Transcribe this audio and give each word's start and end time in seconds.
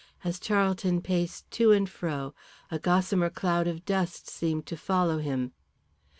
As 0.23 0.39
Charlton 0.39 1.01
paced 1.03 1.51
to 1.51 1.71
and 1.71 1.87
fro 1.87 2.33
a 2.71 2.79
gossamer 2.79 3.29
cloud 3.29 3.67
of 3.67 3.85
dust 3.85 4.27
seemed 4.27 4.65
to 4.65 4.75
follow 4.75 5.19
him. 5.19 5.53